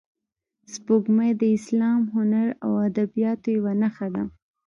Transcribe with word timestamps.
سپوږمۍ 0.73 1.31
د 1.41 1.43
اسلام، 1.57 2.01
هنر 2.15 2.47
او 2.65 2.71
ادبیاتو 2.87 3.47
یوه 3.57 3.73
نښه 3.81 4.07
ده 4.13 4.23